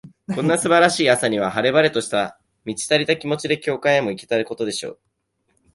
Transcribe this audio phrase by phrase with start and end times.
[0.33, 4.99] こんな素晴らしい朝には、晴れ晴れとした、満ち足りた気持ちで、教会へも行けたことでしょう。